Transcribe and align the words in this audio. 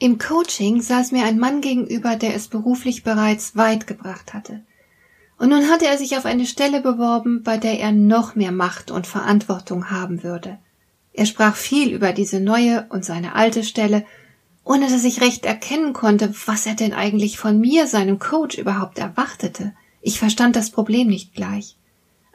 Im 0.00 0.18
Coaching 0.18 0.80
saß 0.80 1.10
mir 1.10 1.24
ein 1.24 1.40
Mann 1.40 1.60
gegenüber, 1.60 2.14
der 2.14 2.36
es 2.36 2.46
beruflich 2.46 3.02
bereits 3.02 3.56
weit 3.56 3.88
gebracht 3.88 4.32
hatte. 4.32 4.62
Und 5.38 5.48
nun 5.48 5.68
hatte 5.68 5.86
er 5.86 5.98
sich 5.98 6.16
auf 6.16 6.24
eine 6.24 6.46
Stelle 6.46 6.80
beworben, 6.80 7.42
bei 7.42 7.58
der 7.58 7.80
er 7.80 7.90
noch 7.90 8.36
mehr 8.36 8.52
Macht 8.52 8.92
und 8.92 9.08
Verantwortung 9.08 9.90
haben 9.90 10.22
würde. 10.22 10.58
Er 11.12 11.26
sprach 11.26 11.56
viel 11.56 11.92
über 11.92 12.12
diese 12.12 12.38
neue 12.38 12.86
und 12.90 13.04
seine 13.04 13.34
alte 13.34 13.64
Stelle, 13.64 14.04
ohne 14.64 14.88
dass 14.88 15.02
ich 15.02 15.20
recht 15.20 15.44
erkennen 15.46 15.94
konnte, 15.94 16.32
was 16.46 16.64
er 16.64 16.74
denn 16.74 16.92
eigentlich 16.92 17.38
von 17.38 17.58
mir, 17.58 17.88
seinem 17.88 18.20
Coach, 18.20 18.56
überhaupt 18.56 18.98
erwartete. 18.98 19.74
Ich 20.00 20.20
verstand 20.20 20.54
das 20.54 20.70
Problem 20.70 21.08
nicht 21.08 21.34
gleich. 21.34 21.76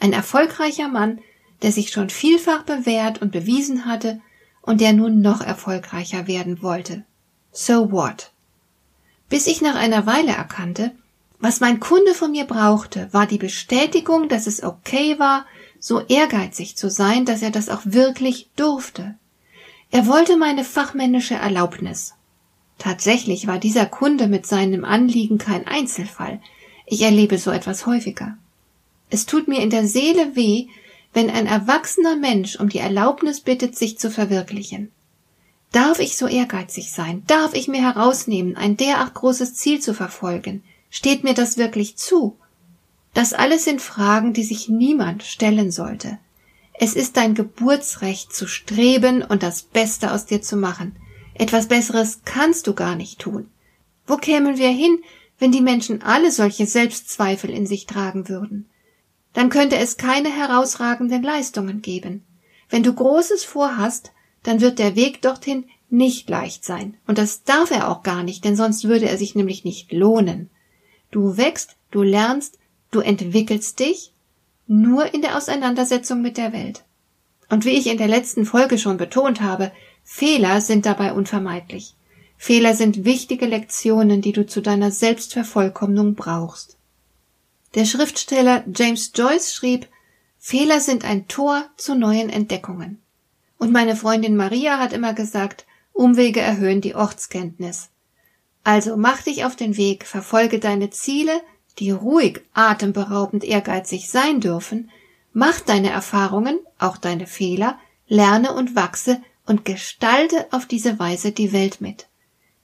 Ein 0.00 0.12
erfolgreicher 0.12 0.88
Mann, 0.88 1.20
der 1.62 1.70
sich 1.70 1.90
schon 1.90 2.10
vielfach 2.10 2.64
bewährt 2.64 3.22
und 3.22 3.30
bewiesen 3.30 3.86
hatte 3.86 4.20
und 4.62 4.80
der 4.80 4.94
nun 4.94 5.20
noch 5.20 5.42
erfolgreicher 5.42 6.26
werden 6.26 6.60
wollte. 6.60 7.04
So 7.52 7.92
what? 7.92 8.30
Bis 9.28 9.46
ich 9.46 9.60
nach 9.60 9.74
einer 9.74 10.06
Weile 10.06 10.32
erkannte, 10.32 10.92
was 11.38 11.60
mein 11.60 11.80
Kunde 11.80 12.14
von 12.14 12.30
mir 12.32 12.44
brauchte, 12.44 13.08
war 13.12 13.26
die 13.26 13.38
Bestätigung, 13.38 14.28
dass 14.28 14.46
es 14.46 14.62
okay 14.62 15.18
war, 15.18 15.44
so 15.78 16.00
ehrgeizig 16.00 16.76
zu 16.76 16.88
sein, 16.88 17.24
dass 17.24 17.42
er 17.42 17.50
das 17.50 17.68
auch 17.68 17.82
wirklich 17.84 18.48
durfte. 18.56 19.16
Er 19.90 20.06
wollte 20.06 20.36
meine 20.36 20.64
fachmännische 20.64 21.34
Erlaubnis. 21.34 22.14
Tatsächlich 22.78 23.46
war 23.46 23.58
dieser 23.58 23.86
Kunde 23.86 24.28
mit 24.28 24.46
seinem 24.46 24.84
Anliegen 24.84 25.38
kein 25.38 25.66
Einzelfall. 25.66 26.40
Ich 26.86 27.02
erlebe 27.02 27.36
so 27.38 27.50
etwas 27.50 27.86
häufiger. 27.86 28.38
Es 29.10 29.26
tut 29.26 29.46
mir 29.46 29.60
in 29.60 29.70
der 29.70 29.86
Seele 29.86 30.36
weh, 30.36 30.68
wenn 31.12 31.28
ein 31.28 31.46
erwachsener 31.46 32.16
Mensch 32.16 32.56
um 32.56 32.70
die 32.70 32.78
Erlaubnis 32.78 33.40
bittet, 33.40 33.76
sich 33.76 33.98
zu 33.98 34.10
verwirklichen. 34.10 34.90
Darf 35.72 36.00
ich 36.00 36.18
so 36.18 36.26
ehrgeizig 36.26 36.92
sein? 36.92 37.22
Darf 37.26 37.54
ich 37.54 37.66
mir 37.66 37.80
herausnehmen, 37.80 38.56
ein 38.56 38.76
derart 38.76 39.14
großes 39.14 39.54
Ziel 39.54 39.80
zu 39.80 39.94
verfolgen? 39.94 40.62
Steht 40.90 41.24
mir 41.24 41.32
das 41.32 41.56
wirklich 41.56 41.96
zu? 41.96 42.36
Das 43.14 43.32
alles 43.32 43.64
sind 43.64 43.80
Fragen, 43.80 44.34
die 44.34 44.44
sich 44.44 44.68
niemand 44.68 45.22
stellen 45.22 45.70
sollte. 45.70 46.18
Es 46.74 46.94
ist 46.94 47.16
dein 47.16 47.34
Geburtsrecht 47.34 48.34
zu 48.34 48.46
streben 48.46 49.22
und 49.22 49.42
das 49.42 49.62
Beste 49.62 50.12
aus 50.12 50.26
dir 50.26 50.42
zu 50.42 50.56
machen. 50.56 50.96
Etwas 51.34 51.68
Besseres 51.68 52.20
kannst 52.24 52.66
du 52.66 52.74
gar 52.74 52.94
nicht 52.94 53.18
tun. 53.18 53.48
Wo 54.06 54.16
kämen 54.16 54.58
wir 54.58 54.68
hin, 54.68 54.98
wenn 55.38 55.52
die 55.52 55.60
Menschen 55.62 56.02
alle 56.02 56.30
solche 56.30 56.66
Selbstzweifel 56.66 57.50
in 57.50 57.66
sich 57.66 57.86
tragen 57.86 58.28
würden? 58.28 58.68
Dann 59.32 59.48
könnte 59.48 59.76
es 59.76 59.96
keine 59.96 60.28
herausragenden 60.28 61.22
Leistungen 61.22 61.80
geben. 61.80 62.24
Wenn 62.68 62.82
du 62.82 62.92
Großes 62.92 63.44
vorhast, 63.44 64.12
dann 64.42 64.60
wird 64.60 64.78
der 64.78 64.96
Weg 64.96 65.22
dorthin 65.22 65.64
nicht 65.90 66.28
leicht 66.30 66.64
sein. 66.64 66.96
Und 67.06 67.18
das 67.18 67.44
darf 67.44 67.70
er 67.70 67.90
auch 67.90 68.02
gar 68.02 68.22
nicht, 68.22 68.44
denn 68.44 68.56
sonst 68.56 68.84
würde 68.84 69.08
er 69.08 69.18
sich 69.18 69.34
nämlich 69.34 69.64
nicht 69.64 69.92
lohnen. 69.92 70.50
Du 71.10 71.36
wächst, 71.36 71.76
du 71.90 72.02
lernst, 72.02 72.58
du 72.90 73.00
entwickelst 73.00 73.78
dich 73.78 74.12
nur 74.66 75.12
in 75.12 75.20
der 75.20 75.36
Auseinandersetzung 75.36 76.22
mit 76.22 76.38
der 76.38 76.52
Welt. 76.52 76.84
Und 77.50 77.66
wie 77.66 77.76
ich 77.76 77.88
in 77.88 77.98
der 77.98 78.08
letzten 78.08 78.46
Folge 78.46 78.78
schon 78.78 78.96
betont 78.96 79.42
habe, 79.42 79.70
Fehler 80.02 80.62
sind 80.62 80.86
dabei 80.86 81.12
unvermeidlich. 81.12 81.94
Fehler 82.38 82.74
sind 82.74 83.04
wichtige 83.04 83.44
Lektionen, 83.44 84.22
die 84.22 84.32
du 84.32 84.46
zu 84.46 84.62
deiner 84.62 84.90
Selbstvervollkommnung 84.90 86.14
brauchst. 86.14 86.78
Der 87.74 87.84
Schriftsteller 87.84 88.64
James 88.74 89.12
Joyce 89.14 89.52
schrieb, 89.52 89.86
Fehler 90.38 90.80
sind 90.80 91.04
ein 91.04 91.28
Tor 91.28 91.66
zu 91.76 91.94
neuen 91.94 92.30
Entdeckungen. 92.30 93.01
Und 93.62 93.70
meine 93.70 93.94
Freundin 93.94 94.34
Maria 94.34 94.80
hat 94.80 94.92
immer 94.92 95.14
gesagt, 95.14 95.66
Umwege 95.92 96.40
erhöhen 96.40 96.80
die 96.80 96.96
Ortskenntnis. 96.96 97.90
Also 98.64 98.96
mach 98.96 99.22
dich 99.22 99.44
auf 99.44 99.54
den 99.54 99.76
Weg, 99.76 100.04
verfolge 100.04 100.58
deine 100.58 100.90
Ziele, 100.90 101.40
die 101.78 101.92
ruhig, 101.92 102.40
atemberaubend 102.54 103.44
ehrgeizig 103.44 104.10
sein 104.10 104.40
dürfen, 104.40 104.90
mach 105.32 105.60
deine 105.60 105.90
Erfahrungen, 105.90 106.58
auch 106.80 106.96
deine 106.96 107.28
Fehler, 107.28 107.78
lerne 108.08 108.52
und 108.52 108.74
wachse 108.74 109.22
und 109.46 109.64
gestalte 109.64 110.48
auf 110.50 110.66
diese 110.66 110.98
Weise 110.98 111.30
die 111.30 111.52
Welt 111.52 111.80
mit. 111.80 112.08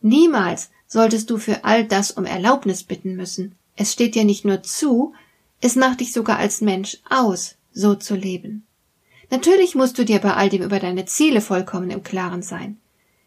Niemals 0.00 0.70
solltest 0.88 1.30
du 1.30 1.38
für 1.38 1.62
all 1.64 1.84
das 1.84 2.10
um 2.10 2.24
Erlaubnis 2.24 2.82
bitten 2.82 3.14
müssen. 3.14 3.54
Es 3.76 3.92
steht 3.92 4.16
dir 4.16 4.24
nicht 4.24 4.44
nur 4.44 4.64
zu, 4.64 5.14
es 5.60 5.76
macht 5.76 6.00
dich 6.00 6.12
sogar 6.12 6.38
als 6.38 6.60
Mensch 6.60 6.98
aus, 7.08 7.54
so 7.70 7.94
zu 7.94 8.16
leben. 8.16 8.64
Natürlich 9.30 9.74
musst 9.74 9.98
du 9.98 10.04
dir 10.04 10.20
bei 10.20 10.34
all 10.34 10.48
dem 10.48 10.62
über 10.62 10.80
deine 10.80 11.04
Ziele 11.04 11.40
vollkommen 11.40 11.90
im 11.90 12.02
Klaren 12.02 12.42
sein. 12.42 12.78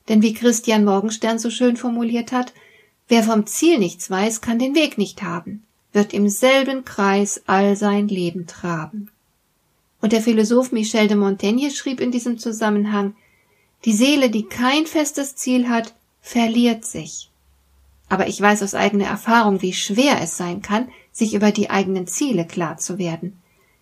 Denn 0.10 0.22
wie 0.22 0.34
Christian 0.34 0.84
Morgenstern 0.84 1.38
so 1.38 1.50
schön 1.50 1.78
formuliert 1.78 2.32
hat, 2.32 2.54
wer 3.08 3.24
vom 3.24 3.46
Ziel 3.46 3.78
nichts 3.78 4.10
weiß, 4.10 4.42
kann 4.42 4.58
den 4.58 4.74
Weg 4.74 4.98
nicht 4.98 5.22
haben, 5.22 5.64
wird 5.94 6.14
im 6.14 6.28
selben 6.28 6.86
Kreis 6.86 7.44
all 7.46 7.76
sein 7.76 8.08
Leben 8.08 8.48
traben. 8.48 9.10
Und 10.02 10.14
der 10.14 10.22
Philosoph 10.22 10.72
Michel 10.72 11.08
de 11.08 11.18
Montaigne 11.18 11.70
schrieb 11.70 12.02
in 12.02 12.12
diesem 12.12 12.40
Zusammenhang, 12.40 13.16
die 13.86 13.94
Seele, 13.94 14.30
die 14.30 14.44
kein 14.44 14.88
festes 14.88 15.36
Ziel 15.36 15.70
hat, 15.70 15.94
verliert 16.22 16.86
sich. 16.86 17.30
Aber 18.10 18.28
ich 18.28 18.42
weiß 18.42 18.64
aus 18.64 18.76
eigener 18.76 19.06
Erfahrung, 19.06 19.62
wie 19.62 19.74
schwer 19.74 20.20
es 20.22 20.38
sein 20.38 20.62
kann, 20.62 20.90
sich 21.12 21.34
über 21.34 21.52
die 21.52 21.70
eigenen 21.70 22.08
Ziele 22.08 22.46
klar 22.46 22.78
zu 22.78 22.98
werden. 22.98 23.41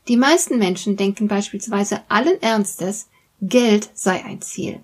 Die 0.09 0.17
meisten 0.17 0.57
Menschen 0.57 0.97
denken 0.97 1.27
beispielsweise 1.27 2.01
allen 2.09 2.41
Ernstes, 2.41 3.09
Geld 3.43 3.91
sei 3.93 4.25
ein 4.25 4.41
Ziel. 4.41 4.79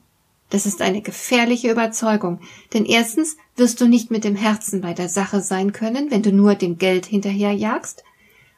Das 0.51 0.67
ist 0.67 0.83
eine 0.83 1.01
gefährliche 1.01 1.71
Überzeugung, 1.71 2.39
denn 2.73 2.85
erstens 2.85 3.35
wirst 3.55 3.81
du 3.81 3.87
nicht 3.87 4.11
mit 4.11 4.23
dem 4.23 4.35
Herzen 4.35 4.81
bei 4.81 4.93
der 4.93 5.09
Sache 5.09 5.41
sein 5.41 5.73
können, 5.73 6.11
wenn 6.11 6.21
du 6.21 6.31
nur 6.31 6.53
dem 6.53 6.77
Geld 6.77 7.07
hinterherjagst. 7.07 8.03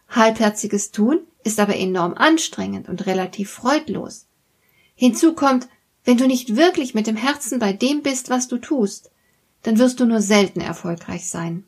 Halbherziges 0.10 0.92
Tun 0.92 1.22
ist 1.46 1.62
aber 1.62 1.78
enorm 1.78 2.14
anstrengend 2.16 2.90
und 2.90 3.06
relativ 3.06 3.50
freudlos. 3.50 4.26
Hinzu 4.94 5.36
kommt, 5.36 5.70
wenn 6.04 6.18
du 6.18 6.28
nicht 6.28 6.58
wirklich 6.58 6.94
mit 6.94 7.08
dem 7.08 7.16
Herzen 7.16 7.60
bei 7.60 7.72
dem 7.72 8.02
bist, 8.02 8.30
was 8.30 8.50
du 8.50 8.58
tust, 8.58 9.10
dann 9.64 9.80
wirst 9.80 10.02
du 10.02 10.06
nur 10.06 10.22
selten 10.22 10.60
erfolgreich 10.60 11.30
sein. 11.30 11.64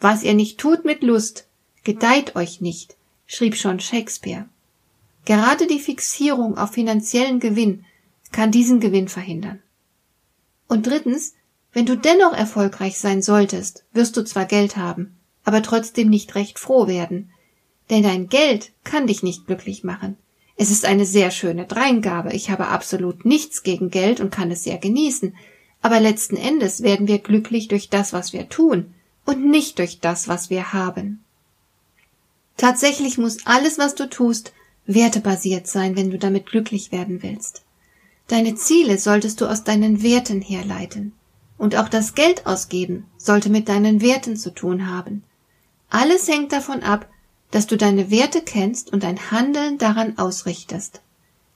Was 0.00 0.24
ihr 0.24 0.34
nicht 0.34 0.58
tut 0.58 0.84
mit 0.84 1.04
Lust, 1.04 1.46
gedeiht 1.84 2.34
euch 2.34 2.60
nicht, 2.60 2.96
schrieb 3.30 3.54
schon 3.54 3.78
Shakespeare. 3.78 4.46
Gerade 5.24 5.68
die 5.68 5.78
Fixierung 5.78 6.58
auf 6.58 6.72
finanziellen 6.72 7.38
Gewinn 7.38 7.84
kann 8.32 8.50
diesen 8.50 8.80
Gewinn 8.80 9.06
verhindern. 9.06 9.62
Und 10.66 10.88
drittens, 10.88 11.34
wenn 11.72 11.86
du 11.86 11.96
dennoch 11.96 12.32
erfolgreich 12.32 12.98
sein 12.98 13.22
solltest, 13.22 13.84
wirst 13.92 14.16
du 14.16 14.24
zwar 14.24 14.46
Geld 14.46 14.76
haben, 14.76 15.16
aber 15.44 15.62
trotzdem 15.62 16.10
nicht 16.10 16.34
recht 16.34 16.58
froh 16.58 16.88
werden. 16.88 17.30
Denn 17.88 18.02
dein 18.02 18.28
Geld 18.28 18.72
kann 18.82 19.06
dich 19.06 19.22
nicht 19.22 19.46
glücklich 19.46 19.84
machen. 19.84 20.16
Es 20.56 20.72
ist 20.72 20.84
eine 20.84 21.06
sehr 21.06 21.30
schöne 21.30 21.66
Dreingabe. 21.66 22.32
Ich 22.32 22.50
habe 22.50 22.66
absolut 22.66 23.24
nichts 23.24 23.62
gegen 23.62 23.90
Geld 23.90 24.18
und 24.18 24.32
kann 24.32 24.50
es 24.50 24.64
sehr 24.64 24.78
genießen. 24.78 25.36
Aber 25.82 26.00
letzten 26.00 26.36
Endes 26.36 26.82
werden 26.82 27.06
wir 27.06 27.20
glücklich 27.20 27.68
durch 27.68 27.90
das, 27.90 28.12
was 28.12 28.32
wir 28.32 28.48
tun 28.48 28.92
und 29.24 29.48
nicht 29.48 29.78
durch 29.78 30.00
das, 30.00 30.26
was 30.26 30.50
wir 30.50 30.72
haben. 30.72 31.24
Tatsächlich 32.60 33.16
muss 33.16 33.46
alles, 33.46 33.78
was 33.78 33.94
du 33.94 34.06
tust, 34.06 34.52
wertebasiert 34.84 35.66
sein, 35.66 35.96
wenn 35.96 36.10
du 36.10 36.18
damit 36.18 36.44
glücklich 36.44 36.92
werden 36.92 37.22
willst. 37.22 37.62
Deine 38.28 38.54
Ziele 38.54 38.98
solltest 38.98 39.40
du 39.40 39.46
aus 39.46 39.64
deinen 39.64 40.02
Werten 40.02 40.42
herleiten. 40.42 41.14
Und 41.56 41.74
auch 41.74 41.88
das 41.88 42.14
Geld 42.14 42.44
ausgeben 42.44 43.06
sollte 43.16 43.48
mit 43.48 43.70
deinen 43.70 44.02
Werten 44.02 44.36
zu 44.36 44.50
tun 44.50 44.88
haben. 44.88 45.24
Alles 45.88 46.28
hängt 46.28 46.52
davon 46.52 46.82
ab, 46.82 47.08
dass 47.50 47.66
du 47.66 47.78
deine 47.78 48.10
Werte 48.10 48.42
kennst 48.42 48.92
und 48.92 49.04
dein 49.04 49.30
Handeln 49.30 49.78
daran 49.78 50.18
ausrichtest. 50.18 51.00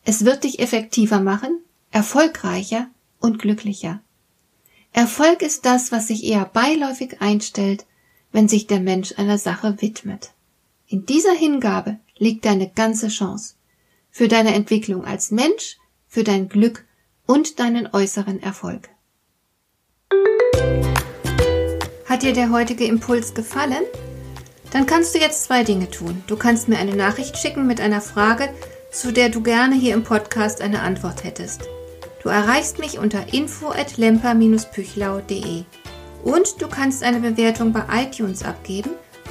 Es 0.06 0.24
wird 0.24 0.44
dich 0.44 0.58
effektiver 0.58 1.20
machen, 1.20 1.60
erfolgreicher 1.90 2.86
und 3.20 3.38
glücklicher. 3.38 4.00
Erfolg 4.94 5.42
ist 5.42 5.66
das, 5.66 5.92
was 5.92 6.06
sich 6.06 6.24
eher 6.24 6.46
beiläufig 6.46 7.20
einstellt, 7.20 7.84
wenn 8.32 8.48
sich 8.48 8.66
der 8.66 8.80
Mensch 8.80 9.12
einer 9.18 9.36
Sache 9.36 9.82
widmet. 9.82 10.30
In 10.86 11.06
dieser 11.06 11.32
Hingabe 11.32 11.98
liegt 12.19 12.44
deine 12.44 12.69
ganze 12.69 13.08
Chance. 13.08 13.54
Für 14.10 14.28
deine 14.28 14.54
Entwicklung 14.54 15.04
als 15.04 15.31
Mensch, 15.31 15.78
für 16.06 16.25
dein 16.25 16.48
Glück 16.48 16.84
und 17.26 17.58
deinen 17.58 17.88
äußeren 17.92 18.42
Erfolg. 18.42 18.90
Hat 22.04 22.22
dir 22.22 22.34
der 22.34 22.50
heutige 22.50 22.84
Impuls 22.84 23.34
gefallen? 23.34 23.82
Dann 24.72 24.86
kannst 24.86 25.14
du 25.14 25.19
jetzt 25.19 25.44
zwei 25.44 25.64
Dinge 25.64 25.90
tun. 25.90 26.22
Du 26.26 26.36
kannst 26.36 26.69
mir 26.69 26.78
eine 26.78 26.94
Nachricht 26.94 27.38
schicken 27.38 27.66
mit 27.66 27.80
einer 27.80 28.00
Frage, 28.00 28.50
zu 28.92 29.10
der 29.10 29.30
du 29.30 29.42
gerne 29.42 29.75
hier 29.75 29.94
im 29.94 30.04
Podcast 30.04 30.60
eine 30.60 30.82
Antwort 30.82 31.25
hättest. 31.25 31.62
Du 32.22 32.28
erreichst 32.28 32.78
mich 32.78 32.98
unter 32.98 33.32
info 33.32 33.70
at 33.70 33.96
lemper-püchlau.de. 33.96 35.64
Und 36.22 36.62
du 36.62 36.69
kannst 36.69 37.02
eine 37.02 37.20
Bewertung 37.20 37.72
bei 37.72 37.84
iTunes 38.02 38.44
abgeben, 38.44 38.90